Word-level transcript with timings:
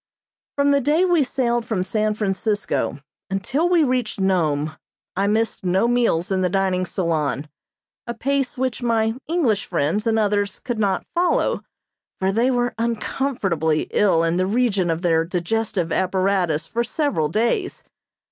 From 0.55 0.71
the 0.71 0.81
day 0.81 1.05
we 1.05 1.23
sailed 1.23 1.63
from 1.63 1.83
San 1.83 2.15
Francisco 2.15 2.97
until 3.29 3.69
we 3.69 3.83
reached 3.83 4.19
Nome 4.19 4.75
I 5.15 5.27
missed 5.27 5.63
no 5.63 5.87
meals 5.87 6.31
in 6.31 6.41
the 6.41 6.49
dining 6.49 6.87
salon, 6.87 7.47
a 8.07 8.15
pace 8.15 8.57
which 8.57 8.81
my 8.81 9.13
English 9.27 9.67
friends 9.67 10.07
and 10.07 10.17
others 10.17 10.57
could 10.57 10.79
not 10.79 11.05
follow, 11.13 11.63
for 12.19 12.31
they 12.31 12.49
were 12.49 12.73
uncomfortably 12.79 13.83
ill 13.91 14.23
in 14.23 14.37
the 14.37 14.47
region 14.47 14.89
of 14.89 15.03
their 15.03 15.23
digestive 15.23 15.91
apparatus 15.91 16.65
for 16.65 16.83
several 16.83 17.29
days. 17.29 17.83